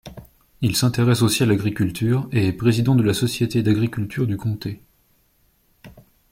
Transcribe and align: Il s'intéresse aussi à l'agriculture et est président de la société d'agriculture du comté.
Il 0.61 0.75
s'intéresse 0.75 1.21
aussi 1.21 1.43
à 1.43 1.45
l'agriculture 1.45 2.27
et 2.31 2.47
est 2.47 2.53
président 2.53 2.95
de 2.95 3.03
la 3.03 3.13
société 3.13 3.61
d'agriculture 3.61 4.25
du 4.25 4.35
comté. 4.35 4.81